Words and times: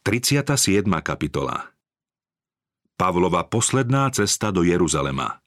37. 0.00 0.88
kapitola 1.04 1.76
Pavlova 2.96 3.44
posledná 3.44 4.08
cesta 4.08 4.48
do 4.48 4.64
Jeruzalema 4.64 5.44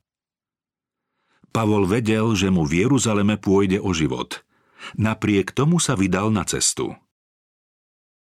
Pavol 1.50 1.90
vedel, 1.90 2.38
že 2.38 2.54
mu 2.54 2.62
v 2.62 2.86
Jeruzaleme 2.86 3.42
pôjde 3.42 3.82
o 3.82 3.90
život. 3.98 4.46
Napriek 4.94 5.58
tomu 5.58 5.82
sa 5.82 5.98
vydal 5.98 6.30
na 6.30 6.46
cestu. 6.46 6.94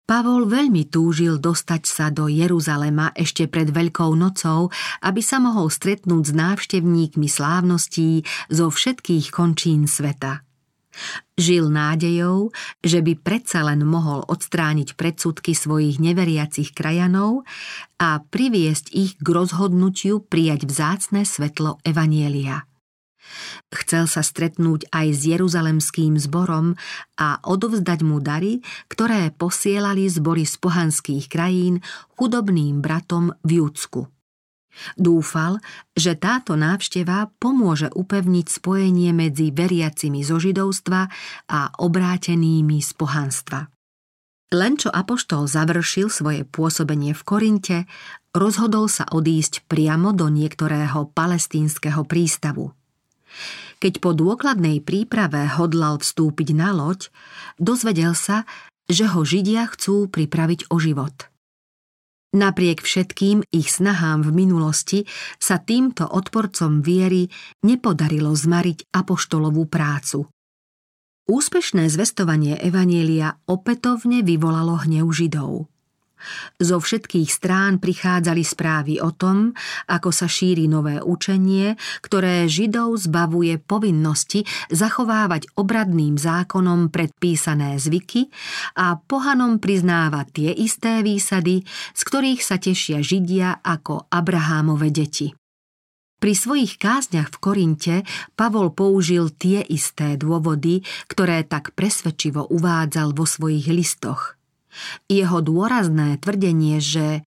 Pavol 0.09 0.49
veľmi 0.49 0.89
túžil 0.89 1.37
dostať 1.37 1.85
sa 1.85 2.09
do 2.09 2.25
Jeruzalema 2.25 3.13
ešte 3.13 3.45
pred 3.45 3.69
Veľkou 3.69 4.17
nocou, 4.17 4.73
aby 5.05 5.21
sa 5.21 5.37
mohol 5.37 5.69
stretnúť 5.69 6.25
s 6.25 6.33
návštevníkmi 6.33 7.29
slávností 7.29 8.25
zo 8.49 8.73
všetkých 8.73 9.29
končín 9.29 9.85
sveta. 9.85 10.41
Žil 11.35 11.67
nádejou, 11.67 12.55
že 12.79 13.03
by 13.03 13.19
predsa 13.19 13.67
len 13.67 13.83
mohol 13.83 14.23
odstrániť 14.23 14.95
predsudky 14.95 15.51
svojich 15.51 15.99
neveriacich 15.99 16.71
krajanov 16.71 17.43
a 17.99 18.23
priviesť 18.23 18.95
ich 18.95 19.19
k 19.19 19.27
rozhodnutiu 19.27 20.23
prijať 20.23 20.67
vzácne 20.67 21.27
svetlo 21.27 21.83
Evanielia. 21.83 22.63
Chcel 23.73 24.05
sa 24.05 24.21
stretnúť 24.21 24.87
aj 24.93 25.07
s 25.11 25.21
jeruzalemským 25.27 26.15
zborom 26.21 26.77
a 27.17 27.41
odovzdať 27.43 27.99
mu 28.05 28.21
dary, 28.21 28.61
ktoré 28.87 29.33
posielali 29.33 30.07
zbory 30.07 30.45
z 30.45 30.55
pohanských 30.61 31.25
krajín 31.27 31.81
chudobným 32.15 32.79
bratom 32.79 33.33
v 33.43 33.65
Júdsku. 33.65 34.14
Dúfal, 34.99 35.63
že 35.95 36.15
táto 36.15 36.59
návšteva 36.59 37.31
pomôže 37.39 37.87
upevniť 37.91 38.45
spojenie 38.47 39.11
medzi 39.15 39.49
veriacimi 39.49 40.21
zo 40.21 40.37
židovstva 40.37 41.07
a 41.49 41.59
obrátenými 41.79 42.79
z 42.83 42.91
pohanstva. 42.95 43.71
Len 44.53 44.77
čo 44.77 44.93
Apoštol 44.93 45.49
završil 45.49 46.07
svoje 46.07 46.45
pôsobenie 46.45 47.17
v 47.17 47.21
Korinte, 47.25 47.77
rozhodol 48.31 48.87
sa 48.87 49.09
odísť 49.09 49.65
priamo 49.65 50.13
do 50.13 50.29
niektorého 50.29 51.11
palestínskeho 51.11 52.05
prístavu. 52.05 52.71
Keď 53.83 53.99
po 53.99 54.15
dôkladnej 54.15 54.79
príprave 54.79 55.49
hodlal 55.59 55.99
vstúpiť 55.99 56.55
na 56.55 56.71
loď, 56.71 57.11
dozvedel 57.59 58.15
sa, 58.15 58.47
že 58.87 59.09
ho 59.11 59.25
Židia 59.25 59.67
chcú 59.73 60.07
pripraviť 60.07 60.71
o 60.71 60.79
život– 60.79 61.15
Napriek 62.35 62.83
všetkým 62.83 63.47
ich 63.55 63.71
snahám 63.71 64.27
v 64.27 64.43
minulosti 64.43 64.99
sa 65.39 65.55
týmto 65.55 66.03
odporcom 66.03 66.83
viery 66.83 67.31
nepodarilo 67.63 68.35
zmariť 68.35 68.91
apoštolovú 68.91 69.63
prácu. 69.71 70.27
Úspešné 71.31 71.87
zvestovanie 71.87 72.59
Evanielia 72.59 73.39
opätovne 73.47 74.19
vyvolalo 74.19 74.83
hnev 74.83 75.07
Židov. 75.15 75.71
Zo 76.57 76.79
všetkých 76.79 77.29
strán 77.29 77.77
prichádzali 77.77 78.43
správy 78.43 78.93
o 79.03 79.11
tom, 79.11 79.51
ako 79.85 80.09
sa 80.09 80.25
šíri 80.25 80.65
nové 80.65 81.03
učenie, 81.03 81.75
ktoré 82.01 82.47
Židov 82.47 82.97
zbavuje 83.05 83.59
povinnosti 83.59 84.47
zachovávať 84.71 85.51
obradným 85.59 86.15
zákonom 86.15 86.89
predpísané 86.89 87.77
zvyky 87.77 88.31
a 88.79 88.97
pohanom 88.99 89.59
priznáva 89.59 90.23
tie 90.25 90.51
isté 90.55 91.03
výsady, 91.03 91.67
z 91.91 92.01
ktorých 92.01 92.41
sa 92.41 92.57
tešia 92.57 93.03
Židia 93.03 93.61
ako 93.61 94.07
Abrahámove 94.09 94.89
deti. 94.91 95.35
Pri 96.15 96.31
svojich 96.31 96.79
kázniach 96.79 97.27
v 97.27 97.37
Korinte 97.43 97.95
Pavol 98.39 98.71
použil 98.71 99.35
tie 99.35 99.61
isté 99.61 100.15
dôvody, 100.15 100.81
ktoré 101.11 101.43
tak 101.43 101.75
presvedčivo 101.75 102.47
uvádzal 102.49 103.11
vo 103.11 103.27
svojich 103.27 103.67
listoch. 103.67 104.34
Jeho 105.07 105.39
dôrazné 105.39 106.17
tvrdenie, 106.19 106.81
že 106.81 107.25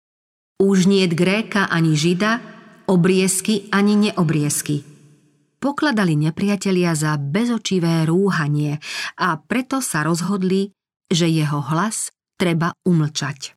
už 0.61 0.87
nie 0.87 1.03
je 1.05 1.15
Gréka 1.15 1.67
ani 1.67 1.97
Žida, 1.97 2.39
obriesky 2.87 3.67
ani 3.71 4.09
neobriesky. 4.09 4.83
Pokladali 5.63 6.19
nepriatelia 6.19 6.91
za 6.91 7.15
bezočivé 7.15 8.03
rúhanie 8.03 8.83
a 9.15 9.39
preto 9.39 9.79
sa 9.79 10.03
rozhodli, 10.03 10.75
že 11.07 11.31
jeho 11.31 11.63
hlas 11.63 12.11
treba 12.35 12.75
umlčať. 12.83 13.55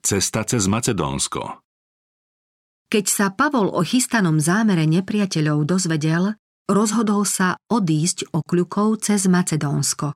Cesta 0.00 0.46
cez 0.46 0.70
Macedónsko 0.70 1.60
Keď 2.86 3.04
sa 3.10 3.26
Pavol 3.34 3.68
o 3.74 3.82
chystanom 3.82 4.38
zámere 4.38 4.86
nepriateľov 4.86 5.66
dozvedel, 5.66 6.38
rozhodol 6.70 7.26
sa 7.26 7.58
odísť 7.66 8.30
okľukov 8.30 9.02
cez 9.02 9.26
Macedónsko. 9.26 10.14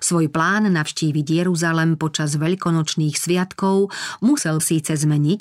Svoj 0.00 0.32
plán 0.32 0.70
navštíviť 0.72 1.26
Jeruzalem 1.44 2.00
počas 2.00 2.38
veľkonočných 2.38 3.16
sviatkov 3.18 3.92
musel 4.24 4.62
síce 4.62 4.96
zmeniť, 4.96 5.40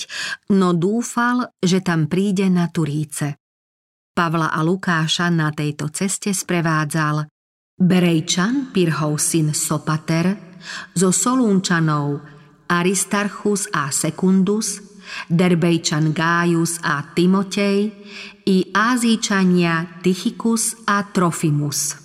no 0.56 0.76
dúfal, 0.76 1.56
že 1.64 1.80
tam 1.80 2.12
príde 2.12 2.50
na 2.52 2.68
Turíce. 2.68 3.40
Pavla 4.16 4.56
a 4.56 4.64
Lukáša 4.64 5.28
na 5.28 5.52
tejto 5.52 5.92
ceste 5.92 6.32
sprevádzal 6.32 7.28
Berejčan, 7.76 8.72
Pirhov 8.72 9.20
syn 9.20 9.52
Sopater, 9.52 10.56
zo 10.96 11.12
Solúnčanov 11.12 12.24
Aristarchus 12.72 13.68
a 13.76 13.92
Secundus, 13.92 14.82
Derbejčan 15.30 16.16
Gájus 16.16 16.82
a 16.82 17.04
Timotej 17.14 17.94
i 18.50 18.58
Ázíčania 18.74 20.02
Tychikus 20.02 20.82
a 20.90 21.06
Trofimus. 21.06 22.05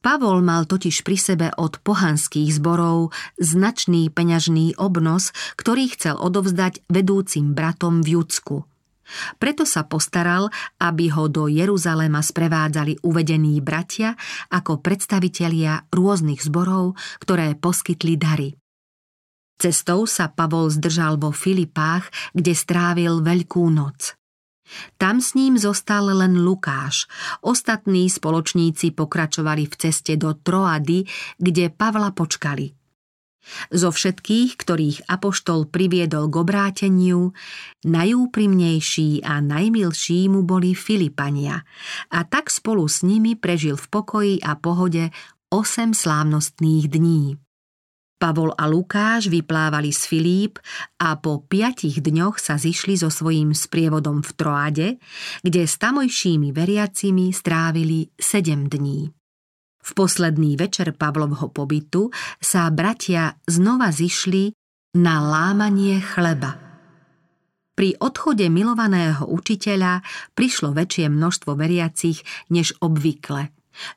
Pavol 0.00 0.40
mal 0.40 0.64
totiž 0.64 1.04
pri 1.04 1.16
sebe 1.20 1.48
od 1.60 1.76
pohanských 1.84 2.56
zborov 2.56 3.12
značný 3.36 4.08
peňažný 4.08 4.80
obnos, 4.80 5.28
ktorý 5.60 5.92
chcel 5.92 6.16
odovzdať 6.16 6.88
vedúcim 6.88 7.52
bratom 7.52 8.00
v 8.00 8.16
Judsku. 8.16 8.64
Preto 9.36 9.68
sa 9.68 9.84
postaral, 9.84 10.48
aby 10.80 11.12
ho 11.12 11.28
do 11.28 11.52
Jeruzalema 11.52 12.24
sprevádzali 12.24 13.04
uvedení 13.04 13.60
bratia 13.60 14.16
ako 14.48 14.80
predstavitelia 14.80 15.84
rôznych 15.92 16.40
zborov, 16.40 16.96
ktoré 17.20 17.52
poskytli 17.58 18.16
dary. 18.16 18.56
Cestou 19.60 20.08
sa 20.08 20.32
Pavol 20.32 20.72
zdržal 20.72 21.20
vo 21.20 21.36
Filipách, 21.36 22.08
kde 22.32 22.56
strávil 22.56 23.20
veľkú 23.20 23.68
noc. 23.68 24.19
Tam 24.98 25.20
s 25.20 25.34
ním 25.34 25.58
zostal 25.58 26.10
len 26.16 26.40
Lukáš. 26.40 27.06
Ostatní 27.40 28.10
spoločníci 28.10 28.90
pokračovali 28.90 29.66
v 29.66 29.74
ceste 29.76 30.16
do 30.16 30.34
Troady, 30.34 31.04
kde 31.38 31.70
Pavla 31.70 32.10
počkali. 32.10 32.80
Zo 33.72 33.88
všetkých, 33.90 34.50
ktorých 34.54 34.98
Apoštol 35.08 35.72
priviedol 35.72 36.28
k 36.28 36.34
obráteniu, 36.44 37.32
najúprimnejší 37.88 39.24
a 39.24 39.40
najmilší 39.40 40.28
mu 40.28 40.44
boli 40.44 40.76
Filipania 40.76 41.64
a 42.12 42.20
tak 42.28 42.52
spolu 42.52 42.84
s 42.84 43.00
nimi 43.00 43.34
prežil 43.34 43.80
v 43.80 43.86
pokoji 43.88 44.34
a 44.44 44.54
pohode 44.60 45.08
osem 45.48 45.96
slávnostných 45.96 46.84
dní. 46.92 47.40
Pavol 48.20 48.52
a 48.52 48.68
Lukáš 48.68 49.32
vyplávali 49.32 49.96
z 49.96 50.04
Filíp 50.04 50.60
a 51.00 51.16
po 51.16 51.40
piatich 51.40 52.04
dňoch 52.04 52.36
sa 52.36 52.60
zišli 52.60 53.00
so 53.00 53.08
svojím 53.08 53.56
sprievodom 53.56 54.20
v 54.20 54.30
Troade, 54.36 54.88
kde 55.40 55.64
s 55.64 55.80
tamojšími 55.80 56.52
veriacimi 56.52 57.32
strávili 57.32 58.12
sedem 58.20 58.68
dní. 58.68 59.08
V 59.80 59.90
posledný 59.96 60.60
večer 60.60 60.92
Pavlovho 60.92 61.48
pobytu 61.48 62.12
sa 62.36 62.68
bratia 62.68 63.40
znova 63.48 63.88
zišli 63.88 64.52
na 65.00 65.24
lámanie 65.24 66.04
chleba. 66.04 66.60
Pri 67.72 67.96
odchode 67.96 68.44
milovaného 68.52 69.24
učiteľa 69.32 70.04
prišlo 70.36 70.76
väčšie 70.76 71.08
množstvo 71.08 71.56
veriacich 71.56 72.20
než 72.52 72.76
obvykle. 72.84 73.48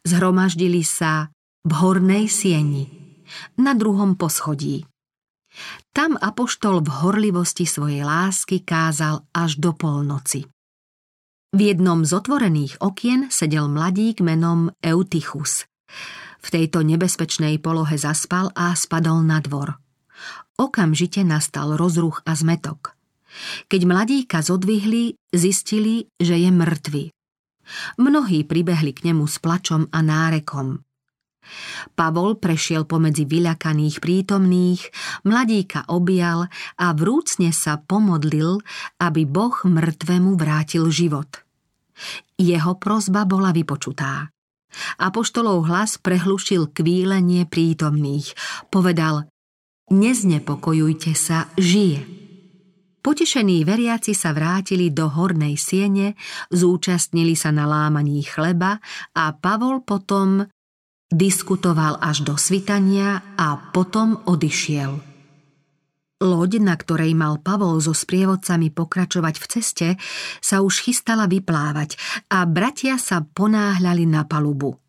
Zhromaždili 0.08 0.80
sa 0.88 1.28
v 1.68 1.72
hornej 1.76 2.32
sieni 2.32 3.03
na 3.58 3.74
druhom 3.78 4.18
poschodí. 4.18 4.86
Tam 5.94 6.18
apoštol 6.18 6.82
v 6.82 6.90
horlivosti 7.06 7.70
svojej 7.70 8.02
lásky 8.02 8.66
kázal 8.66 9.22
až 9.30 9.62
do 9.62 9.78
polnoci. 9.78 10.50
V 11.54 11.60
jednom 11.62 12.02
z 12.02 12.18
otvorených 12.18 12.82
okien 12.82 13.30
sedel 13.30 13.70
mladík 13.70 14.26
menom 14.26 14.74
Eutychus. 14.82 15.70
V 16.42 16.48
tejto 16.50 16.82
nebezpečnej 16.82 17.62
polohe 17.62 17.94
zaspal 17.94 18.50
a 18.58 18.74
spadol 18.74 19.22
na 19.22 19.38
dvor. 19.38 19.78
Okamžite 20.58 21.22
nastal 21.22 21.78
rozruch 21.78 22.26
a 22.26 22.34
zmetok. 22.34 22.98
Keď 23.70 23.82
mladíka 23.86 24.42
zodvihli, 24.42 25.14
zistili, 25.30 26.10
že 26.18 26.38
je 26.38 26.50
mŕtvy. 26.50 27.04
Mnohí 28.02 28.44
pribehli 28.44 28.92
k 28.94 29.14
nemu 29.14 29.26
s 29.30 29.38
plačom 29.38 29.90
a 29.94 30.00
nárekom. 30.02 30.82
Pavol 31.94 32.40
prešiel 32.40 32.88
pomedzi 32.88 33.28
vyľakaných 33.28 34.00
prítomných, 34.00 34.82
mladíka 35.28 35.86
objal 35.92 36.48
a 36.80 36.88
vrúcne 36.96 37.54
sa 37.54 37.80
pomodlil, 37.80 38.64
aby 39.00 39.24
Boh 39.28 39.56
mŕtvemu 39.64 40.32
vrátil 40.40 40.90
život. 40.90 41.30
Jeho 42.36 42.74
prozba 42.82 43.24
bola 43.24 43.54
vypočutá. 43.54 44.34
Apoštolov 44.98 45.70
hlas 45.70 46.02
prehlušil 46.02 46.74
kvílenie 46.74 47.46
prítomných. 47.46 48.34
Povedal, 48.74 49.30
neznepokojujte 49.94 51.14
sa, 51.14 51.46
žije. 51.62 52.24
Potešení 53.04 53.68
veriaci 53.68 54.16
sa 54.16 54.32
vrátili 54.32 54.88
do 54.88 55.12
hornej 55.12 55.60
siene, 55.60 56.16
zúčastnili 56.48 57.36
sa 57.36 57.52
na 57.52 57.68
lámaní 57.68 58.24
chleba 58.24 58.80
a 59.12 59.36
Pavol 59.36 59.84
potom 59.84 60.48
diskutoval 61.14 62.02
až 62.02 62.26
do 62.26 62.36
svitania 62.36 63.22
a 63.38 63.56
potom 63.72 64.20
odišiel. 64.26 65.14
Loď, 66.24 66.64
na 66.64 66.80
ktorej 66.80 67.12
mal 67.20 67.44
Pavol 67.44 67.84
so 67.84 67.92
sprievodcami 67.92 68.72
pokračovať 68.72 69.36
v 69.38 69.46
ceste, 69.46 69.88
sa 70.40 70.64
už 70.64 70.88
chystala 70.88 71.28
vyplávať 71.28 72.00
a 72.32 72.48
bratia 72.48 72.96
sa 72.96 73.22
ponáhľali 73.22 74.08
na 74.08 74.24
palubu. 74.24 74.80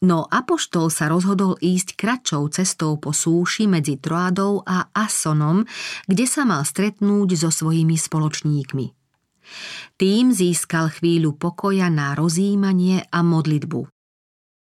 No 0.00 0.24
Apoštol 0.24 0.88
sa 0.88 1.12
rozhodol 1.12 1.60
ísť 1.60 1.92
kratšou 1.92 2.48
cestou 2.48 2.96
po 2.96 3.12
súši 3.12 3.68
medzi 3.68 4.00
Troadou 4.00 4.64
a 4.64 4.88
Asonom, 4.96 5.68
kde 6.08 6.24
sa 6.24 6.48
mal 6.48 6.64
stretnúť 6.64 7.36
so 7.36 7.52
svojimi 7.52 8.00
spoločníkmi. 8.00 8.86
Tým 10.00 10.32
získal 10.32 10.88
chvíľu 10.88 11.36
pokoja 11.36 11.92
na 11.92 12.16
rozímanie 12.16 13.04
a 13.12 13.20
modlitbu. 13.20 13.99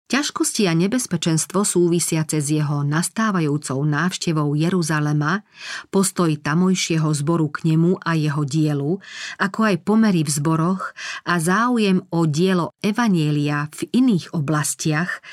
Ťažkosti 0.05 0.69
a 0.69 0.77
nebezpečenstvo 0.77 1.65
súvisiace 1.65 2.37
s 2.37 2.53
jeho 2.53 2.85
nastávajúcou 2.85 3.81
návštevou 3.81 4.53
Jeruzalema, 4.53 5.41
postoj 5.89 6.29
tamojšieho 6.29 7.09
zboru 7.09 7.49
k 7.49 7.73
nemu 7.73 7.97
a 8.05 8.13
jeho 8.13 8.45
dielu, 8.45 9.01
ako 9.41 9.59
aj 9.65 9.75
pomery 9.81 10.21
v 10.21 10.29
zboroch 10.29 10.93
a 11.25 11.41
záujem 11.41 12.05
o 12.13 12.29
dielo 12.29 12.69
Evanielia 12.85 13.65
v 13.73 13.89
iných 13.97 14.37
oblastiach, 14.37 15.25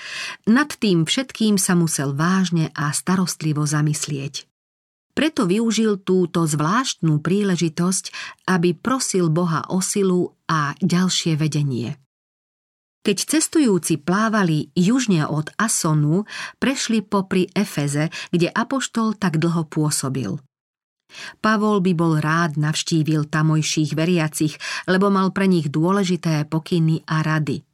nad 0.49 0.73
tým 0.73 1.05
všetkým 1.05 1.61
sa 1.61 1.77
musel 1.77 2.17
vážne 2.17 2.73
a 2.73 2.97
starostlivo 2.97 3.69
zamyslieť. 3.69 4.49
Preto 5.13 5.45
využil 5.45 6.01
túto 6.01 6.49
zvláštnu 6.49 7.21
príležitosť, 7.21 8.05
aby 8.49 8.73
prosil 8.73 9.29
Boha 9.29 9.69
o 9.69 9.85
silu 9.85 10.33
a 10.49 10.73
ďalšie 10.81 11.37
vedenie. 11.37 12.01
Keď 13.03 13.19
cestujúci 13.19 13.99
plávali 13.99 14.71
južne 14.79 15.27
od 15.27 15.51
Asonu, 15.59 16.23
prešli 16.63 17.03
popri 17.03 17.51
Efeze, 17.51 18.15
kde 18.31 18.47
Apoštol 18.47 19.19
tak 19.19 19.43
dlho 19.43 19.67
pôsobil. 19.67 20.39
Pavol 21.43 21.83
by 21.83 21.93
bol 21.99 22.23
rád 22.23 22.57
navštívil 22.57 23.27
tamojších 23.27 23.99
veriacich, 23.99 24.55
lebo 24.87 25.11
mal 25.11 25.35
pre 25.35 25.51
nich 25.51 25.69
dôležité 25.69 26.47
pokyny 26.47 27.05
a 27.11 27.21
rady. 27.27 27.67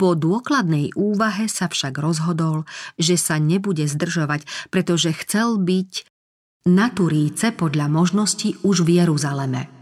Po 0.00 0.16
dôkladnej 0.16 0.96
úvahe 0.96 1.44
sa 1.50 1.68
však 1.68 2.00
rozhodol, 2.00 2.64
že 2.96 3.20
sa 3.20 3.36
nebude 3.36 3.84
zdržovať, 3.84 4.48
pretože 4.72 5.12
chcel 5.20 5.60
byť 5.60 6.08
na 6.70 6.88
Turíce 6.88 7.52
podľa 7.52 7.92
možností 7.92 8.56
už 8.64 8.88
v 8.88 9.04
Jeruzaleme. 9.04 9.79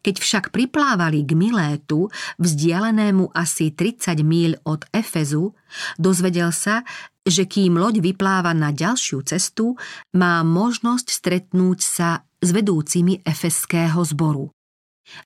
Keď 0.00 0.16
však 0.16 0.44
priplávali 0.48 1.28
k 1.28 1.36
Milétu, 1.36 2.08
vzdialenému 2.40 3.36
asi 3.36 3.68
30 3.68 4.24
míľ 4.24 4.64
od 4.64 4.88
Efezu, 4.96 5.52
dozvedel 6.00 6.56
sa, 6.56 6.88
že 7.20 7.44
kým 7.44 7.76
loď 7.76 8.00
vypláva 8.00 8.56
na 8.56 8.72
ďalšiu 8.72 9.20
cestu, 9.28 9.76
má 10.16 10.40
možnosť 10.40 11.06
stretnúť 11.12 11.78
sa 11.84 12.24
s 12.40 12.48
vedúcimi 12.48 13.20
efeského 13.28 14.00
zboru. 14.00 14.48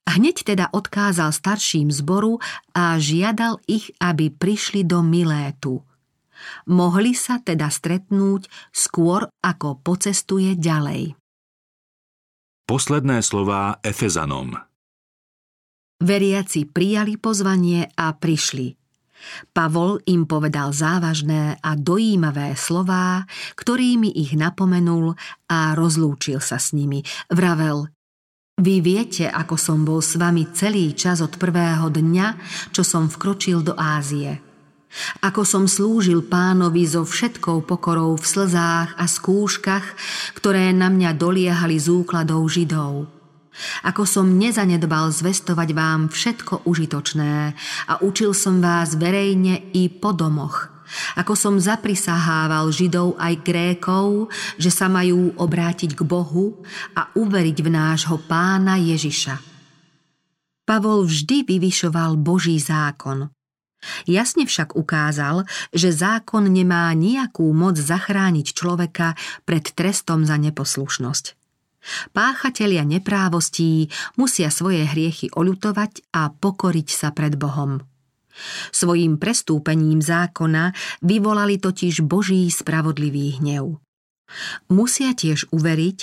Hneď 0.03 0.43
teda 0.43 0.65
odkázal 0.75 1.31
starším 1.31 1.93
zboru 1.93 2.41
a 2.75 2.99
žiadal 2.99 3.61
ich, 3.69 3.93
aby 4.01 4.33
prišli 4.33 4.83
do 4.83 4.99
Milétu. 5.05 5.85
Mohli 6.67 7.15
sa 7.15 7.39
teda 7.39 7.71
stretnúť 7.71 8.51
skôr, 8.75 9.31
ako 9.39 9.79
pocestuje 9.81 10.57
ďalej. 10.59 11.15
Posledné 12.65 13.21
slová 13.21 13.77
Efezanom 13.85 14.57
Veriaci 16.01 16.65
prijali 16.65 17.13
pozvanie 17.13 17.85
a 17.93 18.09
prišli. 18.17 18.73
Pavol 19.53 20.01
im 20.09 20.25
povedal 20.25 20.73
závažné 20.73 21.61
a 21.61 21.77
dojímavé 21.77 22.57
slová, 22.57 23.29
ktorými 23.53 24.09
ich 24.17 24.33
napomenul 24.33 25.13
a 25.45 25.77
rozlúčil 25.77 26.41
sa 26.41 26.57
s 26.57 26.73
nimi. 26.73 27.05
Vravel, 27.29 27.85
vy 28.57 28.81
viete, 28.81 29.29
ako 29.29 29.61
som 29.61 29.85
bol 29.85 30.01
s 30.01 30.17
vami 30.17 30.49
celý 30.49 30.97
čas 30.97 31.21
od 31.21 31.37
prvého 31.37 31.93
dňa, 31.93 32.27
čo 32.73 32.81
som 32.81 33.05
vkročil 33.05 33.61
do 33.61 33.77
Ázie. 33.77 34.54
Ako 35.19 35.43
som 35.43 35.67
slúžil 35.67 36.23
pánovi 36.23 36.87
so 36.87 37.03
všetkou 37.03 37.67
pokorou 37.67 38.15
v 38.15 38.25
slzách 38.25 38.95
a 38.95 39.05
skúškach, 39.05 39.85
ktoré 40.39 40.71
na 40.71 40.87
mňa 40.87 41.11
doliehali 41.19 41.75
z 41.75 41.91
úkladov 41.91 42.47
Židov. 42.47 43.11
Ako 43.87 44.03
som 44.03 44.35
nezanedbal 44.35 45.15
zvestovať 45.15 45.69
vám 45.71 46.11
všetko 46.11 46.67
užitočné 46.67 47.55
a 47.87 47.93
učil 48.03 48.35
som 48.35 48.59
vás 48.59 48.99
verejne 48.99 49.71
i 49.71 49.87
po 49.87 50.11
domoch. 50.11 50.71
Ako 51.17 51.33
som 51.33 51.55
zaprisahával 51.57 52.69
Židov 52.69 53.17
aj 53.17 53.33
Grékov, 53.41 54.29
že 54.59 54.69
sa 54.69 54.91
majú 54.91 55.33
obrátiť 55.39 55.97
k 55.97 56.01
Bohu 56.03 56.61
a 56.93 57.09
uveriť 57.15 57.57
v 57.63 57.69
nášho 57.73 58.21
pána 58.27 58.77
Ježiša. 58.77 59.39
Pavol 60.65 61.07
vždy 61.07 61.45
vyvyšoval 61.45 62.19
Boží 62.19 62.59
zákon– 62.59 63.29
Jasne 64.09 64.45
však 64.45 64.73
ukázal, 64.73 65.45
že 65.73 65.93
zákon 65.93 66.49
nemá 66.49 66.89
nejakú 66.93 67.45
moc 67.53 67.77
zachrániť 67.77 68.47
človeka 68.53 69.13
pred 69.45 69.65
trestom 69.73 70.25
za 70.25 70.37
neposlušnosť. 70.41 71.37
Páchatelia 72.17 72.81
neprávostí 72.81 73.93
musia 74.17 74.49
svoje 74.49 74.89
hriechy 74.89 75.29
oľutovať 75.29 76.09
a 76.17 76.33
pokoriť 76.33 76.87
sa 76.89 77.13
pred 77.13 77.37
Bohom. 77.37 77.85
Svojím 78.73 79.15
prestúpením 79.15 80.03
zákona 80.03 80.75
vyvolali 81.05 81.55
totiž 81.61 82.03
Boží 82.03 82.49
spravodlivý 82.51 83.39
hnev. 83.39 83.79
Musia 84.67 85.13
tiež 85.13 85.47
uveriť, 85.53 85.99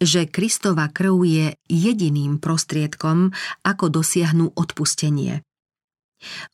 že 0.00 0.28
Kristova 0.28 0.92
krv 0.92 1.24
je 1.24 1.46
jediným 1.68 2.36
prostriedkom, 2.42 3.32
ako 3.64 3.84
dosiahnu 3.88 4.52
odpustenie. 4.56 5.40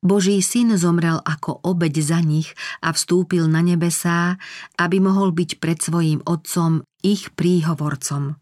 Boží 0.02 0.42
syn 0.42 0.74
zomrel 0.74 1.22
ako 1.22 1.62
obeď 1.62 1.94
za 2.02 2.18
nich 2.18 2.50
a 2.82 2.90
vstúpil 2.90 3.46
na 3.46 3.62
nebesá, 3.62 4.36
aby 4.76 4.98
mohol 4.98 5.30
byť 5.30 5.62
pred 5.62 5.78
svojím 5.78 6.20
otcom 6.26 6.82
ich 7.02 7.30
príhovorcom. 7.32 8.34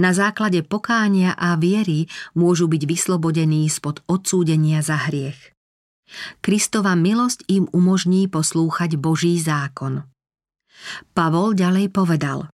Na 0.00 0.10
základe 0.16 0.64
pokánia 0.64 1.36
a 1.36 1.52
viery 1.60 2.08
môžu 2.32 2.70
byť 2.72 2.82
vyslobodení 2.88 3.68
spod 3.68 4.00
odsúdenia 4.08 4.80
za 4.80 4.96
hriech. 5.10 5.52
Kristova 6.40 6.96
milosť 6.96 7.44
im 7.52 7.68
umožní 7.68 8.32
poslúchať 8.32 8.96
Boží 8.96 9.36
zákon. 9.36 10.08
Pavol 11.12 11.52
ďalej 11.52 11.92
povedal 11.92 12.48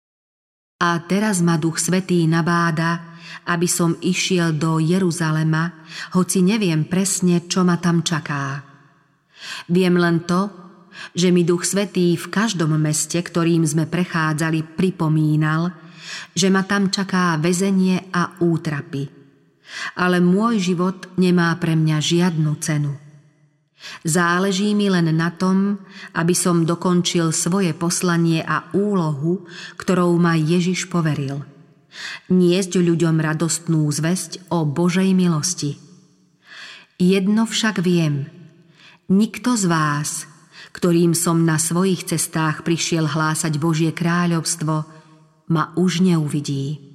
A 0.80 0.88
teraz 1.04 1.44
ma 1.44 1.60
Duch 1.60 1.76
Svetý 1.76 2.24
nabáda, 2.24 3.11
aby 3.48 3.66
som 3.66 3.98
išiel 3.98 4.54
do 4.54 4.78
Jeruzalema, 4.78 5.84
hoci 6.14 6.44
neviem 6.44 6.86
presne, 6.86 7.46
čo 7.46 7.66
ma 7.66 7.78
tam 7.78 8.06
čaká. 8.06 8.62
Viem 9.66 9.98
len 9.98 10.22
to, 10.22 10.50
že 11.16 11.34
mi 11.34 11.42
Duch 11.42 11.66
Svetý 11.66 12.14
v 12.14 12.26
každom 12.30 12.76
meste, 12.78 13.18
ktorým 13.18 13.66
sme 13.66 13.88
prechádzali, 13.88 14.76
pripomínal, 14.76 15.72
že 16.36 16.52
ma 16.52 16.62
tam 16.62 16.92
čaká 16.92 17.40
väzenie 17.40 18.12
a 18.12 18.38
útrapy. 18.38 19.08
Ale 19.96 20.20
môj 20.20 20.60
život 20.60 21.08
nemá 21.16 21.56
pre 21.56 21.72
mňa 21.72 21.96
žiadnu 21.98 22.52
cenu. 22.60 22.92
Záleží 24.06 24.78
mi 24.78 24.86
len 24.86 25.10
na 25.10 25.34
tom, 25.34 25.80
aby 26.14 26.38
som 26.38 26.62
dokončil 26.62 27.34
svoje 27.34 27.74
poslanie 27.74 28.38
a 28.38 28.70
úlohu, 28.76 29.42
ktorou 29.74 30.14
ma 30.22 30.38
Ježiš 30.38 30.86
poveril– 30.86 31.42
niesť 32.28 32.78
ľuďom 32.78 33.16
radostnú 33.18 33.88
zväzť 33.88 34.52
o 34.52 34.68
Božej 34.68 35.16
milosti. 35.16 35.80
Jedno 37.00 37.48
však 37.48 37.82
viem, 37.82 38.28
nikto 39.08 39.56
z 39.56 39.64
vás, 39.66 40.28
ktorým 40.76 41.16
som 41.16 41.42
na 41.42 41.58
svojich 41.58 42.06
cestách 42.06 42.62
prišiel 42.62 43.08
hlásať 43.08 43.58
Božie 43.58 43.90
kráľovstvo, 43.90 44.86
ma 45.48 45.74
už 45.74 46.04
neuvidí. 46.04 46.91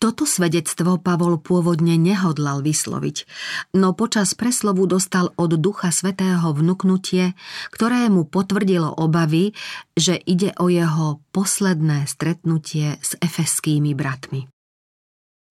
Toto 0.00 0.24
svedectvo 0.24 0.96
Pavol 0.96 1.36
pôvodne 1.36 2.00
nehodlal 2.00 2.64
vysloviť, 2.64 3.28
no 3.76 3.92
počas 3.92 4.32
preslovu 4.32 4.88
dostal 4.88 5.28
od 5.36 5.60
Ducha 5.60 5.92
Svetého 5.92 6.56
vnuknutie, 6.56 7.36
ktoré 7.68 8.08
mu 8.08 8.24
potvrdilo 8.24 8.96
obavy, 8.96 9.52
že 9.92 10.16
ide 10.16 10.56
o 10.56 10.72
jeho 10.72 11.20
posledné 11.36 12.08
stretnutie 12.08 12.96
s 12.96 13.12
efeskými 13.20 13.92
bratmi. 13.92 14.48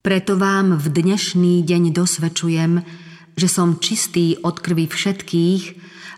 Preto 0.01 0.33
vám 0.33 0.81
v 0.81 0.85
dnešný 0.97 1.61
deň 1.61 1.93
dosvedčujem, 1.93 2.81
že 3.37 3.45
som 3.45 3.77
čistý 3.77 4.33
od 4.41 4.65
krvi 4.65 4.89
všetkých, 4.89 5.63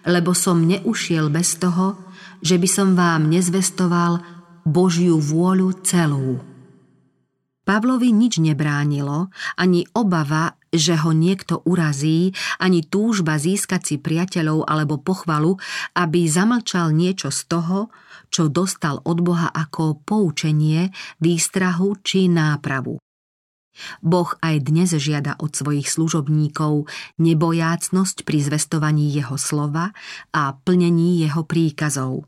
lebo 0.08 0.32
som 0.32 0.64
neušiel 0.64 1.28
bez 1.28 1.60
toho, 1.60 2.00
že 2.40 2.56
by 2.56 2.70
som 2.72 2.96
vám 2.96 3.28
nezvestoval 3.28 4.24
Božiu 4.64 5.20
vôľu 5.20 5.84
celú. 5.84 6.50
Pavlovi 7.62 8.10
nič 8.10 8.41
nebránilo, 8.41 9.30
ani 9.53 9.86
obava, 9.94 10.58
že 10.74 10.98
ho 10.98 11.13
niekto 11.13 11.62
urazí, 11.68 12.34
ani 12.58 12.82
túžba 12.82 13.38
získať 13.38 13.82
si 13.86 13.96
priateľov 14.01 14.65
alebo 14.65 14.98
pochvalu, 14.98 15.62
aby 15.94 16.25
zamlčal 16.25 16.89
niečo 16.89 17.30
z 17.30 17.41
toho, 17.46 17.94
čo 18.34 18.50
dostal 18.50 19.03
od 19.06 19.22
Boha 19.22 19.51
ako 19.51 20.01
poučenie, 20.01 20.89
výstrahu 21.22 22.01
či 22.01 22.32
nápravu. 22.32 22.98
Boh 24.03 24.32
aj 24.44 24.68
dnes 24.68 24.91
žiada 24.98 25.39
od 25.39 25.56
svojich 25.56 25.88
služobníkov 25.88 26.91
nebojácnosť 27.22 28.27
pri 28.27 28.39
zvestovaní 28.44 29.12
jeho 29.13 29.39
slova 29.39 29.96
a 30.36 30.56
plnení 30.65 31.24
jeho 31.24 31.48
príkazov. 31.48 32.27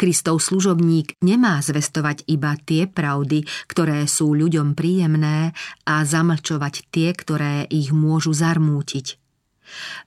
Kristov 0.00 0.40
služobník 0.40 1.20
nemá 1.20 1.60
zvestovať 1.60 2.24
iba 2.26 2.56
tie 2.56 2.88
pravdy, 2.88 3.44
ktoré 3.68 4.08
sú 4.08 4.32
ľuďom 4.32 4.72
príjemné 4.72 5.52
a 5.84 5.94
zamlčovať 6.02 6.88
tie, 6.88 7.12
ktoré 7.12 7.68
ich 7.68 7.92
môžu 7.92 8.32
zarmútiť. 8.32 9.20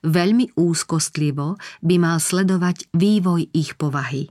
Veľmi 0.06 0.54
úzkostlivo 0.54 1.58
by 1.82 1.96
mal 1.98 2.18
sledovať 2.22 2.90
vývoj 2.94 3.50
ich 3.50 3.74
povahy. 3.74 4.30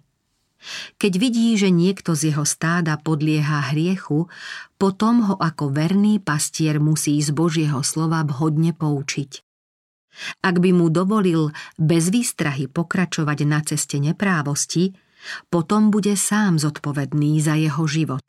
Keď 0.97 1.13
vidí, 1.21 1.53
že 1.53 1.69
niekto 1.69 2.17
z 2.17 2.33
jeho 2.33 2.41
stáda 2.41 2.97
podlieha 2.97 3.69
hriechu, 3.69 4.25
potom 4.81 5.21
ho 5.29 5.35
ako 5.37 5.69
verný 5.69 6.17
pastier 6.17 6.81
musí 6.81 7.21
z 7.21 7.29
Božieho 7.29 7.85
slova 7.85 8.25
vhodne 8.25 8.73
poučiť. 8.73 9.45
Ak 10.41 10.63
by 10.63 10.71
mu 10.71 10.87
dovolil 10.87 11.51
bez 11.75 12.07
výstrahy 12.09 12.71
pokračovať 12.71 13.39
na 13.45 13.59
ceste 13.61 13.99
neprávosti, 13.99 14.95
potom 15.49 15.89
bude 15.91 16.13
sám 16.17 16.57
zodpovedný 16.57 17.39
za 17.41 17.55
jeho 17.55 17.85
život. 17.85 18.25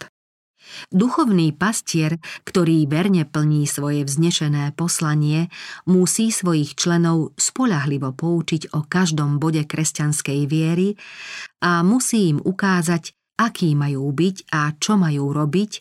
Duchovný 0.91 1.55
pastier, 1.55 2.19
ktorý 2.43 2.91
verne 2.91 3.23
plní 3.23 3.71
svoje 3.71 4.03
vznešené 4.03 4.75
poslanie, 4.75 5.49
musí 5.87 6.35
svojich 6.35 6.75
členov 6.75 7.39
spolahlivo 7.39 8.11
poučiť 8.13 8.75
o 8.75 8.83
každom 8.83 9.39
bode 9.39 9.63
kresťanskej 9.63 10.41
viery 10.51 10.99
a 11.63 11.87
musí 11.87 12.35
im 12.35 12.43
ukázať, 12.43 13.15
aký 13.39 13.77
majú 13.79 14.11
byť 14.11 14.37
a 14.51 14.75
čo 14.77 14.99
majú 14.99 15.31
robiť, 15.31 15.73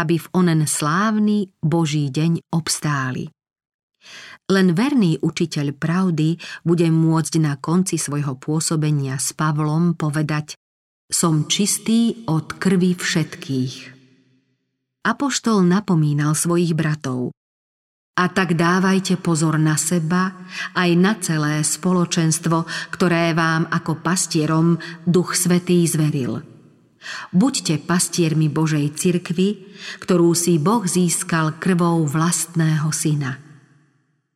aby 0.00 0.16
v 0.16 0.26
onen 0.32 0.64
slávny 0.64 1.50
Boží 1.60 2.08
deň 2.08 2.48
obstáli. 2.54 3.28
Len 4.50 4.74
verný 4.74 5.22
učiteľ 5.22 5.78
pravdy 5.78 6.40
bude 6.66 6.88
môcť 6.90 7.34
na 7.38 7.54
konci 7.60 8.00
svojho 8.00 8.34
pôsobenia 8.40 9.20
s 9.20 9.36
Pavlom 9.36 9.94
povedať 9.94 10.58
Som 11.06 11.46
čistý 11.46 12.26
od 12.26 12.58
krvi 12.58 12.98
všetkých. 12.98 13.74
Apoštol 15.02 15.66
napomínal 15.66 16.34
svojich 16.38 16.78
bratov. 16.78 17.34
A 18.12 18.28
tak 18.28 18.54
dávajte 18.60 19.16
pozor 19.16 19.56
na 19.56 19.80
seba, 19.80 20.36
aj 20.76 20.90
na 21.00 21.16
celé 21.16 21.64
spoločenstvo, 21.64 22.68
ktoré 22.92 23.32
vám 23.32 23.66
ako 23.72 24.04
pastierom 24.04 24.76
Duch 25.08 25.32
Svetý 25.32 25.80
zveril. 25.88 26.44
Buďte 27.34 27.82
pastiermi 27.82 28.46
Božej 28.46 28.94
cirkvy, 28.94 29.74
ktorú 29.98 30.36
si 30.38 30.60
Boh 30.60 30.86
získal 30.86 31.58
krvou 31.58 32.06
vlastného 32.06 32.92
syna. 32.94 33.51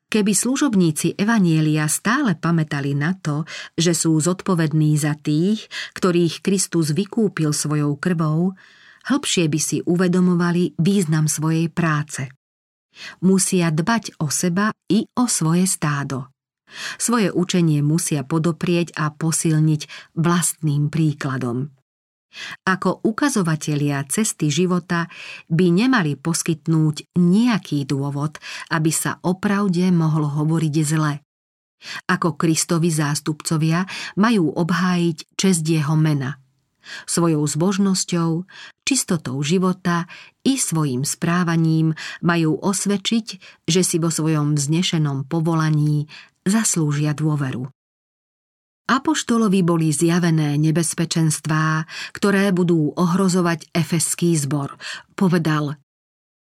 Keby 0.07 0.33
služobníci 0.39 1.19
Evanielia 1.19 1.91
stále 1.91 2.39
pamätali 2.39 2.95
na 2.95 3.19
to, 3.19 3.43
že 3.75 3.91
sú 3.91 4.15
zodpovední 4.23 4.95
za 4.95 5.19
tých, 5.19 5.67
ktorých 5.99 6.47
Kristus 6.47 6.95
vykúpil 6.95 7.51
svojou 7.51 7.99
krvou, 7.99 8.55
hĺbšie 9.11 9.51
by 9.51 9.61
si 9.61 9.83
uvedomovali 9.83 10.79
význam 10.79 11.27
svojej 11.27 11.67
práce. 11.75 12.31
Musia 13.21 13.69
dbať 13.75 14.17
o 14.23 14.31
seba 14.33 14.73
i 14.89 15.05
o 15.19 15.27
svoje 15.27 15.67
stádo. 15.69 16.31
Svoje 16.99 17.31
učenie 17.31 17.83
musia 17.83 18.27
podoprieť 18.27 18.95
a 18.99 19.15
posilniť 19.15 20.15
vlastným 20.19 20.91
príkladom. 20.91 21.76
Ako 22.67 23.03
ukazovatelia 23.05 24.05
cesty 24.07 24.53
života 24.53 25.09
by 25.49 25.67
nemali 25.73 26.17
poskytnúť 26.19 27.17
nejaký 27.17 27.89
dôvod, 27.89 28.39
aby 28.71 28.91
sa 28.93 29.19
opravde 29.25 29.89
mohlo 29.93 30.29
hovoriť 30.29 30.75
zle. 30.85 31.21
Ako 32.09 32.35
Kristovi 32.41 32.89
zástupcovia 32.89 33.85
majú 34.17 34.49
obhájiť 34.51 35.37
čest 35.37 35.63
jeho 35.63 35.95
mena. 35.95 36.41
Svojou 37.05 37.43
zbožnosťou, 37.43 38.47
čistotou 38.87 39.37
života 39.43 40.07
i 40.47 40.55
svojim 40.55 41.03
správaním 41.03 41.99
majú 42.23 42.55
osvedčiť, 42.63 43.27
že 43.67 43.83
si 43.83 43.99
vo 43.99 44.09
svojom 44.09 44.55
vznešenom 44.55 45.27
povolaní 45.27 46.07
zaslúžia 46.47 47.11
dôveru. 47.11 47.76
Apoštolovi 48.87 49.67
boli 49.67 49.91
zjavené 49.91 50.55
nebezpečenstvá, 50.63 51.91
ktoré 52.15 52.55
budú 52.55 52.95
ohrozovať 52.95 53.75
efeský 53.75 54.39
zbor. 54.39 54.79
Povedal, 55.19 55.75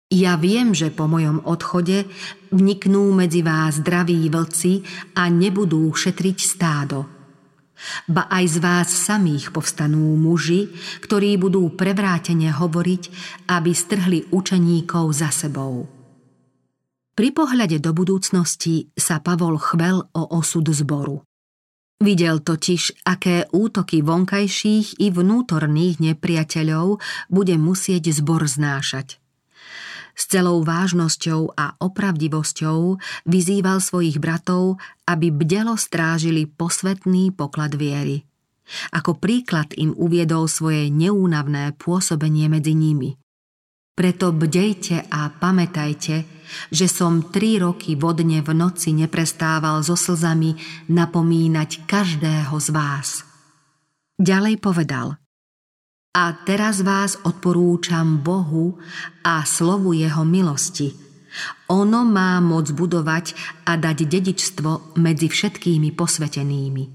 ja 0.07 0.39
viem, 0.39 0.71
že 0.71 0.87
po 0.87 1.03
mojom 1.09 1.43
odchode 1.43 2.07
vniknú 2.55 3.11
medzi 3.11 3.43
vás 3.43 3.83
zdraví 3.83 4.23
vlci 4.31 4.85
a 5.19 5.27
nebudú 5.27 5.91
šetriť 5.91 6.37
stádo. 6.39 7.03
Ba 8.07 8.31
aj 8.31 8.45
z 8.47 8.57
vás 8.63 8.89
samých 8.89 9.51
povstanú 9.51 10.15
muži, 10.15 10.71
ktorí 11.03 11.35
budú 11.35 11.67
prevrátene 11.75 12.55
hovoriť, 12.55 13.03
aby 13.51 13.71
strhli 13.75 14.31
učeníkov 14.31 15.05
za 15.11 15.29
sebou. 15.29 15.91
Pri 17.17 17.29
pohľade 17.33 17.81
do 17.83 17.91
budúcnosti 17.91 18.93
sa 18.95 19.19
Pavol 19.19 19.59
chvel 19.59 20.05
o 20.15 20.23
osud 20.37 20.69
zboru. 20.71 21.26
Videl 21.97 22.45
totiž, 22.45 23.09
aké 23.09 23.49
útoky 23.49 24.05
vonkajších 24.05 25.01
i 25.01 25.09
vnútorných 25.09 25.97
nepriateľov 25.97 27.01
bude 27.33 27.57
musieť 27.57 28.13
zbor 28.13 28.45
znášať. 28.45 29.17
S 30.17 30.23
celou 30.29 30.61
vážnosťou 30.61 31.57
a 31.57 31.77
opravdivosťou 31.77 33.01
vyzýval 33.25 33.81
svojich 33.81 34.17
bratov, 34.21 34.81
aby 35.09 35.29
bdelo 35.29 35.77
strážili 35.77 36.45
posvetný 36.45 37.33
poklad 37.33 37.73
viery. 37.77 38.25
Ako 38.93 39.17
príklad 39.17 39.73
im 39.77 39.93
uviedol 39.97 40.45
svoje 40.45 40.93
neúnavné 40.93 41.73
pôsobenie 41.77 42.45
medzi 42.49 42.77
nimi. 42.77 43.17
Preto 43.97 44.29
bdejte 44.29 45.09
a 45.09 45.25
pamätajte, 45.33 46.21
že 46.69 46.85
som 46.85 47.33
tri 47.33 47.57
roky 47.57 47.97
vodne 47.97 48.45
v 48.45 48.53
noci 48.53 48.93
neprestával 48.93 49.81
so 49.81 49.97
slzami 49.97 50.53
napomínať 50.93 51.89
každého 51.89 52.53
z 52.61 52.67
vás. 52.77 53.25
Ďalej 54.21 54.61
povedal 54.61 55.17
A 56.13 56.23
teraz 56.45 56.85
vás 56.85 57.17
odporúčam 57.25 58.21
Bohu 58.21 58.77
a 59.25 59.41
slovu 59.49 59.97
Jeho 59.97 60.21
milosti. 60.21 60.93
Ono 61.73 62.05
má 62.05 62.37
moc 62.37 62.69
budovať 62.69 63.33
a 63.65 63.81
dať 63.81 63.97
dedičstvo 64.05 65.01
medzi 65.01 65.25
všetkými 65.25 65.89
posvetenými. 65.97 66.85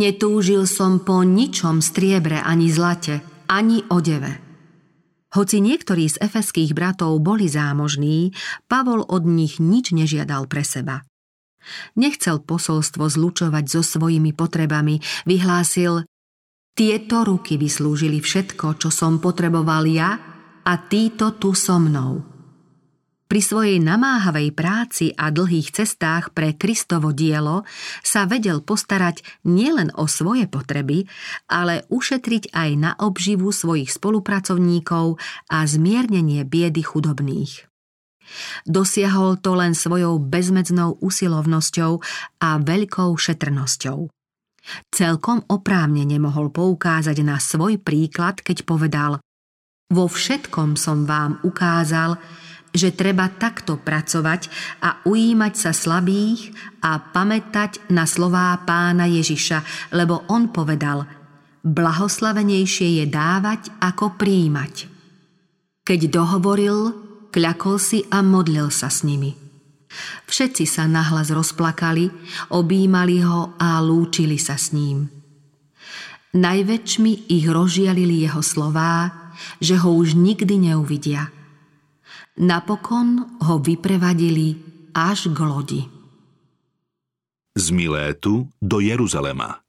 Netúžil 0.00 0.64
som 0.64 1.04
po 1.04 1.20
ničom 1.28 1.84
striebre 1.84 2.40
ani 2.40 2.72
zlate, 2.72 3.20
ani 3.52 3.84
odeve 3.92 4.49
hoci 5.34 5.62
niektorí 5.62 6.10
z 6.10 6.18
efeských 6.22 6.74
bratov 6.74 7.18
boli 7.22 7.46
zámožní, 7.46 8.34
Pavol 8.66 9.06
od 9.06 9.26
nich 9.26 9.62
nič 9.62 9.94
nežiadal 9.94 10.50
pre 10.50 10.66
seba. 10.66 11.06
Nechcel 11.94 12.40
posolstvo 12.40 13.06
zlučovať 13.06 13.64
so 13.68 13.82
svojimi 13.84 14.32
potrebami, 14.32 14.98
vyhlásil 15.28 16.08
Tieto 16.72 17.26
ruky 17.26 17.60
vyslúžili 17.60 18.22
všetko, 18.22 18.80
čo 18.80 18.88
som 18.88 19.20
potreboval 19.20 19.84
ja 19.84 20.16
a 20.64 20.72
títo 20.88 21.36
tu 21.36 21.52
so 21.52 21.76
mnou. 21.76 22.29
Pri 23.30 23.46
svojej 23.46 23.78
namáhavej 23.78 24.50
práci 24.50 25.14
a 25.14 25.30
dlhých 25.30 25.70
cestách 25.70 26.34
pre 26.34 26.58
Kristovo 26.58 27.14
dielo 27.14 27.62
sa 28.02 28.26
vedel 28.26 28.58
postarať 28.58 29.22
nielen 29.46 29.94
o 29.94 30.10
svoje 30.10 30.50
potreby, 30.50 31.06
ale 31.46 31.86
ušetriť 31.94 32.50
aj 32.50 32.70
na 32.74 32.98
obživu 32.98 33.54
svojich 33.54 33.94
spolupracovníkov 33.94 35.22
a 35.46 35.58
zmiernenie 35.62 36.42
biedy 36.42 36.82
chudobných. 36.82 37.70
Dosiahol 38.66 39.38
to 39.38 39.54
len 39.54 39.78
svojou 39.78 40.18
bezmedznou 40.18 40.98
usilovnosťou 40.98 42.02
a 42.42 42.58
veľkou 42.58 43.14
šetrnosťou. 43.14 44.10
Celkom 44.90 45.46
oprávne 45.46 46.02
nemohol 46.02 46.50
poukázať 46.50 47.22
na 47.22 47.38
svoj 47.38 47.78
príklad, 47.78 48.42
keď 48.42 48.66
povedal 48.66 49.22
Vo 49.86 50.10
všetkom 50.10 50.74
som 50.74 51.06
vám 51.06 51.38
ukázal, 51.46 52.18
že 52.70 52.94
treba 52.94 53.26
takto 53.26 53.78
pracovať 53.78 54.46
a 54.82 55.02
ujímať 55.02 55.54
sa 55.58 55.72
slabých 55.74 56.54
a 56.82 57.02
pamätať 57.02 57.90
na 57.90 58.06
slová 58.06 58.54
pána 58.62 59.10
Ježiša, 59.10 59.90
lebo 59.94 60.22
on 60.30 60.54
povedal 60.54 61.06
blahoslavenejšie 61.60 63.02
je 63.02 63.06
dávať 63.10 63.68
ako 63.82 64.16
príjmať. 64.16 64.88
Keď 65.84 66.00
dohovoril, 66.08 66.78
kľakol 67.34 67.76
si 67.76 68.06
a 68.08 68.24
modlil 68.24 68.72
sa 68.72 68.88
s 68.88 69.04
nimi. 69.04 69.36
Všetci 70.30 70.64
sa 70.70 70.86
nahlas 70.86 71.34
rozplakali, 71.34 72.08
objímali 72.54 73.26
ho 73.26 73.58
a 73.58 73.82
lúčili 73.82 74.38
sa 74.38 74.54
s 74.54 74.70
ním. 74.70 75.10
Najväčšmi 76.30 77.26
ich 77.26 77.50
rozžialili 77.50 78.22
jeho 78.22 78.38
slová, 78.38 79.10
že 79.58 79.74
ho 79.82 79.90
už 79.98 80.14
nikdy 80.14 80.70
neuvidia. 80.70 81.34
Napokon 82.40 83.36
ho 83.44 83.60
vyprevadili 83.60 84.56
až 84.96 85.28
k 85.28 85.38
lodi. 85.44 85.82
Z 87.52 87.68
Milétu 87.68 88.48
do 88.56 88.80
Jeruzalema 88.80 89.60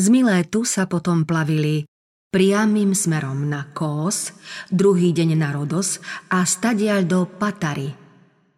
Z 0.00 0.08
Milétu 0.08 0.64
sa 0.64 0.88
potom 0.88 1.28
plavili 1.28 1.84
priamým 2.32 2.96
smerom 2.96 3.44
na 3.44 3.68
Kós, 3.76 4.32
druhý 4.72 5.12
deň 5.12 5.36
na 5.36 5.52
Rodos 5.52 6.00
a 6.32 6.48
stadiaľ 6.48 7.04
do 7.04 7.20
Patary, 7.28 7.92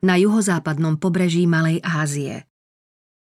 na 0.07 0.15
juhozápadnom 0.15 0.95
pobreží 1.03 1.51
Malej 1.51 1.83
Ázie. 1.83 2.47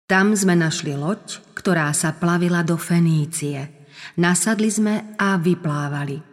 Tam 0.04 0.36
sme 0.36 0.60
našli 0.60 0.92
loď, 0.92 1.40
ktorá 1.56 1.88
sa 1.96 2.12
plavila 2.12 2.60
do 2.60 2.76
Fenície. 2.76 3.88
Nasadli 4.20 4.68
sme 4.68 5.16
a 5.16 5.40
vyplávali. 5.40 6.27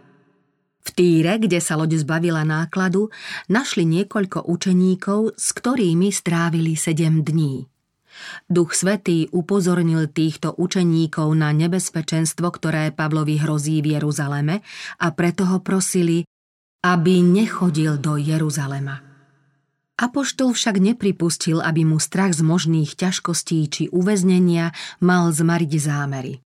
V 0.86 0.94
Týre, 0.94 1.42
kde 1.42 1.58
sa 1.58 1.82
loď 1.82 1.98
zbavila 2.06 2.46
nákladu, 2.46 3.10
našli 3.50 3.89
niekoľko 3.89 4.46
učeníkov, 4.46 5.34
s 5.34 5.50
ktorými 5.58 6.13
strávili 6.13 6.77
sedem 6.77 7.25
dní. 7.25 7.65
Duch 8.48 8.77
Svetý 8.77 9.27
upozornil 9.34 10.08
týchto 10.08 10.54
učeníkov 10.56 11.36
na 11.36 11.51
nebezpečenstvo, 11.51 12.48
ktoré 12.54 12.94
Pavlovi 12.94 13.42
hrozí 13.42 13.82
v 13.82 13.98
Jeruzaleme 14.00 14.62
a 15.01 15.08
preto 15.12 15.50
ho 15.50 15.60
prosili, 15.60 16.24
aby 16.86 17.20
nechodil 17.20 17.98
do 17.98 18.15
Jeruzalema. 18.15 19.01
Apoštol 19.96 20.54
však 20.54 20.77
nepripustil, 20.77 21.65
aby 21.65 21.82
mu 21.88 21.98
strach 21.98 22.36
z 22.38 22.46
možných 22.46 22.94
ťažkostí 22.94 23.60
či 23.72 23.84
uväznenia 23.89 24.75
mal 25.01 25.34
zmariť 25.34 25.72
zámery. 25.82 26.44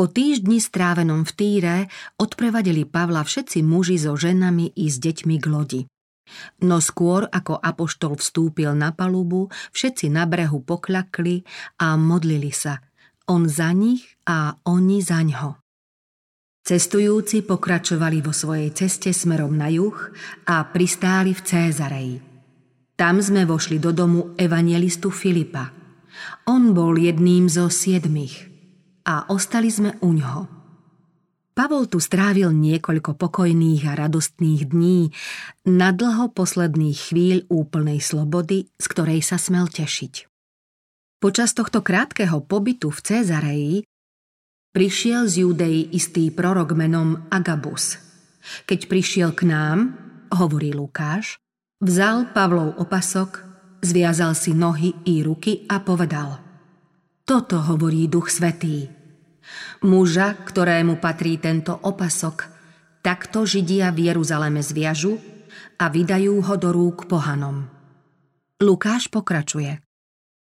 Po 0.00 0.08
týždni 0.08 0.64
strávenom 0.64 1.28
v 1.28 1.32
Týre 1.36 1.76
odprevadili 2.16 2.88
Pavla 2.88 3.20
všetci 3.20 3.60
muži 3.60 4.00
so 4.00 4.16
ženami 4.16 4.72
i 4.72 4.88
s 4.88 4.96
deťmi 4.96 5.36
k 5.36 5.44
lodi. 5.44 5.82
No 6.64 6.80
skôr, 6.80 7.28
ako 7.28 7.60
apoštol 7.60 8.16
vstúpil 8.16 8.72
na 8.72 8.96
palubu, 8.96 9.52
všetci 9.76 10.08
na 10.08 10.24
brehu 10.24 10.64
pokľakli 10.64 11.44
a 11.84 12.00
modlili 12.00 12.48
sa. 12.48 12.80
On 13.28 13.44
za 13.44 13.76
nich 13.76 14.16
a 14.24 14.56
oni 14.64 15.04
za 15.04 15.20
ňo. 15.20 15.60
Cestujúci 16.64 17.44
pokračovali 17.44 18.24
vo 18.24 18.32
svojej 18.32 18.72
ceste 18.72 19.12
smerom 19.12 19.52
na 19.52 19.68
juh 19.68 20.00
a 20.48 20.64
pristáli 20.64 21.36
v 21.36 21.44
Cézareji. 21.44 22.16
Tam 22.96 23.20
sme 23.20 23.44
vošli 23.44 23.76
do 23.76 23.92
domu 23.92 24.32
evangelistu 24.40 25.12
Filipa. 25.12 25.68
On 26.48 26.72
bol 26.72 26.96
jedným 26.96 27.52
zo 27.52 27.68
siedmých 27.68 28.49
a 29.04 29.28
ostali 29.32 29.72
sme 29.72 29.96
u 30.00 30.12
ňoho. 30.12 30.42
Pavol 31.50 31.90
tu 31.90 32.00
strávil 32.00 32.56
niekoľko 32.56 33.20
pokojných 33.20 33.84
a 33.90 33.92
radostných 33.92 34.70
dní, 34.70 35.12
na 35.68 35.92
dlho 35.92 36.32
posledných 36.32 36.98
chvíľ 37.12 37.38
úplnej 37.52 38.00
slobody, 38.00 38.70
z 38.80 38.86
ktorej 38.88 39.20
sa 39.20 39.36
smel 39.36 39.68
tešiť. 39.68 40.30
Počas 41.20 41.52
tohto 41.52 41.84
krátkeho 41.84 42.40
pobytu 42.40 42.88
v 42.88 43.00
Cezareji 43.04 43.76
prišiel 44.72 45.28
z 45.28 45.44
Judei 45.44 45.84
istý 45.92 46.32
prorok 46.32 46.72
menom 46.72 47.28
Agabus. 47.28 48.00
Keď 48.64 48.88
prišiel 48.88 49.30
k 49.36 49.44
nám, 49.44 49.78
hovorí 50.32 50.72
Lukáš, 50.72 51.36
vzal 51.84 52.32
Pavlov 52.32 52.80
opasok, 52.80 53.44
zviazal 53.84 54.32
si 54.32 54.56
nohy 54.56 54.96
i 55.04 55.20
ruky 55.20 55.68
a 55.68 55.84
povedal 55.84 56.49
Toto 57.30 57.62
hovorí 57.62 58.10
Duch 58.10 58.26
Svetý– 58.26 58.90
Muža, 59.86 60.34
ktorému 60.34 61.00
patrí 61.00 61.40
tento 61.40 61.72
opasok, 61.72 62.44
takto 63.00 63.48
Židia 63.48 63.88
v 63.94 64.12
Jeruzaleme 64.12 64.60
zviažu 64.60 65.16
a 65.80 65.88
vydajú 65.88 66.42
ho 66.42 66.54
do 66.60 66.68
rúk 66.74 67.08
pohanom. 67.08 67.64
Lukáš 68.60 69.08
pokračuje. 69.08 69.80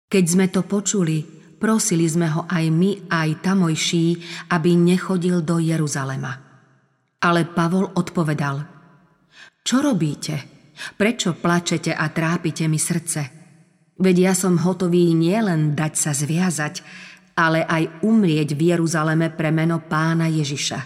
Keď 0.10 0.24
sme 0.26 0.50
to 0.50 0.66
počuli, 0.66 1.22
prosili 1.62 2.10
sme 2.10 2.26
ho 2.34 2.50
aj 2.50 2.66
my, 2.74 2.92
aj 3.12 3.30
tamojší, 3.46 4.08
aby 4.50 4.74
nechodil 4.74 5.46
do 5.46 5.62
Jeruzalema. 5.62 6.34
Ale 7.22 7.46
Pavol 7.54 7.94
odpovedal, 7.94 8.58
čo 9.62 9.84
robíte? 9.86 10.36
Prečo 10.96 11.36
plačete 11.36 11.92
a 11.92 12.08
trápite 12.10 12.66
mi 12.66 12.80
srdce? 12.80 13.39
Veď 14.00 14.32
ja 14.32 14.34
som 14.34 14.56
hotový 14.56 15.12
nielen 15.12 15.76
dať 15.76 15.94
sa 16.00 16.12
zviazať, 16.16 16.82
ale 17.36 17.68
aj 17.68 18.04
umrieť 18.04 18.56
v 18.56 18.72
Jeruzaleme 18.76 19.28
pre 19.32 19.52
meno 19.52 19.84
pána 19.84 20.32
Ježiša. 20.32 20.80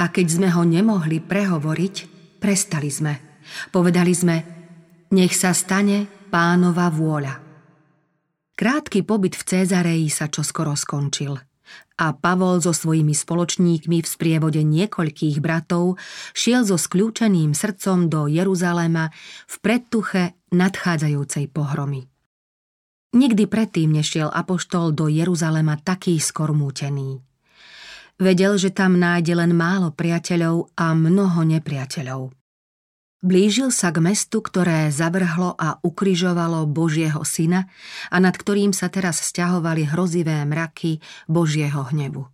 A 0.00 0.04
keď 0.08 0.26
sme 0.28 0.48
ho 0.52 0.64
nemohli 0.64 1.24
prehovoriť, 1.24 1.94
prestali 2.36 2.92
sme. 2.92 3.16
Povedali 3.72 4.12
sme, 4.12 4.36
nech 5.12 5.32
sa 5.32 5.56
stane 5.56 6.08
pánova 6.28 6.92
vôľa. 6.92 7.34
Krátky 8.56 9.04
pobyt 9.08 9.36
v 9.36 9.44
Cezareji 9.48 10.08
sa 10.12 10.28
čoskoro 10.28 10.76
skončil 10.76 11.40
a 12.02 12.06
Pavol 12.16 12.58
so 12.58 12.72
svojimi 12.72 13.12
spoločníkmi 13.12 14.02
v 14.02 14.08
sprievode 14.08 14.60
niekoľkých 14.64 15.38
bratov 15.38 16.00
šiel 16.32 16.66
so 16.66 16.76
skľúčeným 16.80 17.52
srdcom 17.54 18.08
do 18.10 18.26
Jeruzalema 18.28 19.12
v 19.48 19.54
predtuche 19.60 20.41
nadchádzajúcej 20.52 21.48
pohromy. 21.50 22.06
Nikdy 23.12 23.44
predtým 23.44 23.92
nešiel 23.92 24.32
apoštol 24.32 24.96
do 24.96 25.08
Jeruzalema 25.08 25.76
taký 25.80 26.16
skormútený. 26.16 27.20
Vedel, 28.16 28.56
že 28.56 28.72
tam 28.72 28.96
nájde 28.96 29.34
len 29.36 29.52
málo 29.52 29.92
priateľov 29.92 30.72
a 30.78 30.96
mnoho 30.96 31.44
nepriateľov. 31.44 32.32
Blížil 33.22 33.70
sa 33.70 33.94
k 33.94 34.02
mestu, 34.02 34.42
ktoré 34.42 34.90
zavrhlo 34.90 35.54
a 35.54 35.78
ukryžovalo 35.78 36.66
Božieho 36.66 37.22
syna 37.22 37.70
a 38.10 38.18
nad 38.18 38.34
ktorým 38.34 38.74
sa 38.74 38.90
teraz 38.90 39.22
stiahovali 39.22 39.86
hrozivé 39.86 40.42
mraky 40.42 40.98
Božieho 41.30 41.86
hnevu. 41.94 42.26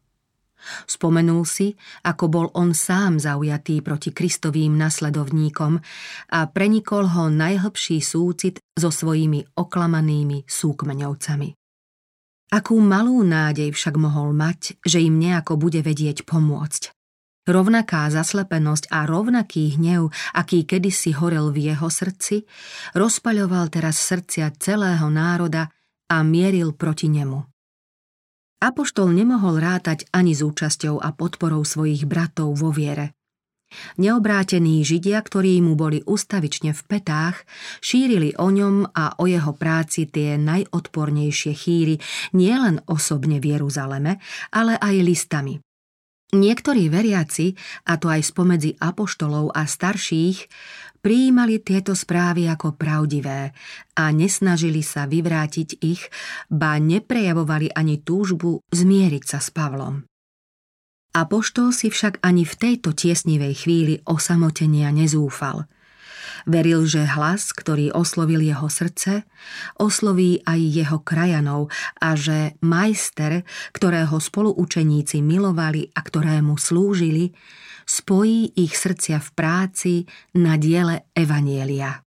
Spomenul 0.87 1.43
si, 1.49 1.75
ako 2.05 2.25
bol 2.29 2.47
on 2.55 2.75
sám 2.77 3.21
zaujatý 3.21 3.81
proti 3.81 4.13
Kristovým 4.15 4.77
nasledovníkom 4.77 5.79
a 6.33 6.39
prenikol 6.49 7.09
ho 7.09 7.29
najhlbší 7.31 7.99
súcit 8.01 8.61
so 8.75 8.89
svojimi 8.93 9.57
oklamanými 9.57 10.45
súkmeňovcami. 10.49 11.49
Akú 12.49 12.81
malú 12.81 13.21
nádej 13.21 13.77
však 13.77 14.01
mohol 14.01 14.33
mať, 14.33 14.81
že 14.81 15.05
im 15.05 15.21
nejako 15.21 15.61
bude 15.61 15.85
vedieť 15.85 16.25
pomôcť. 16.25 16.97
Rovnaká 17.49 18.13
zaslepenosť 18.13 18.93
a 18.93 19.09
rovnaký 19.09 19.81
hnev, 19.81 20.13
aký 20.37 20.69
kedysi 20.69 21.17
horel 21.17 21.49
v 21.49 21.73
jeho 21.73 21.89
srdci, 21.89 22.45
rozpaľoval 22.93 23.73
teraz 23.73 24.01
srdcia 24.05 24.53
celého 24.61 25.09
národa 25.09 25.73
a 26.13 26.21
mieril 26.25 26.77
proti 26.77 27.09
nemu. 27.09 27.58
Apoštol 28.59 29.15
nemohol 29.15 29.63
rátať 29.63 30.11
ani 30.11 30.35
s 30.35 30.43
účasťou 30.43 30.99
a 30.99 31.15
podporou 31.15 31.63
svojich 31.63 32.11
bratov 32.11 32.59
vo 32.59 32.75
viere. 32.75 33.15
Neobrátení 34.01 34.83
židia, 34.83 35.21
ktorí 35.23 35.61
mu 35.63 35.79
boli 35.79 36.03
ustavične 36.03 36.75
v 36.75 36.83
petách, 36.89 37.47
šírili 37.79 38.35
o 38.35 38.49
ňom 38.51 38.91
a 38.97 39.15
o 39.21 39.31
jeho 39.31 39.55
práci 39.55 40.11
tie 40.11 40.41
najodpornejšie 40.41 41.53
chýry 41.55 42.03
nielen 42.35 42.83
osobne 42.89 43.39
v 43.39 43.55
Jeruzaleme, 43.55 44.19
ale 44.51 44.75
aj 44.75 44.97
listami. 45.07 45.61
Niektorí 46.29 46.93
veriaci, 46.93 47.57
a 47.89 47.97
to 47.97 48.13
aj 48.13 48.21
spomedzi 48.21 48.77
apoštolov 48.77 49.49
a 49.49 49.65
starších, 49.65 50.45
prijímali 51.09 51.65
tieto 51.65 51.97
správy 51.97 52.53
ako 52.53 52.77
pravdivé 52.77 53.57
a 53.97 54.05
nesnažili 54.13 54.85
sa 54.85 55.09
vyvrátiť 55.09 55.81
ich, 55.81 56.05
ba 56.53 56.77
neprejavovali 56.77 57.73
ani 57.73 58.05
túžbu 58.05 58.61
zmieriť 58.69 59.25
sa 59.25 59.41
s 59.41 59.49
Pavlom. 59.49 60.05
Apoštol 61.17 61.73
si 61.73 61.89
však 61.89 62.21
ani 62.21 62.45
v 62.45 62.55
tejto 62.61 62.93
tiesnivej 62.93 63.57
chvíli 63.57 63.95
osamotenia 64.05 64.93
nezúfal. 64.93 65.65
Veril, 66.47 66.87
že 66.87 67.07
hlas, 67.07 67.51
ktorý 67.51 67.91
oslovil 67.91 68.45
jeho 68.45 68.71
srdce, 68.71 69.27
osloví 69.79 70.43
aj 70.47 70.61
jeho 70.61 70.99
krajanov 71.03 71.73
a 71.99 72.15
že 72.15 72.55
majster, 72.63 73.43
ktorého 73.75 74.19
spoluučeníci 74.21 75.25
milovali 75.25 75.91
a 75.95 76.01
ktorému 76.05 76.55
slúžili, 76.61 77.35
spojí 77.89 78.53
ich 78.55 78.77
srdcia 78.77 79.19
v 79.19 79.31
práci 79.33 79.95
na 80.37 80.61
diele 80.61 81.09
Evanielia. 81.17 82.08